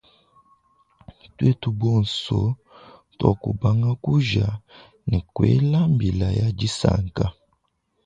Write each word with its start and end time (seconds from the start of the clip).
Twetu 1.35 1.69
bonso 1.79 2.39
twakubanga 3.17 3.91
kuja 4.03 4.47
ne 5.09 5.19
kwela 5.33 5.79
mbila 5.93 6.27
ya 6.39 6.47
disanka. 6.59 7.25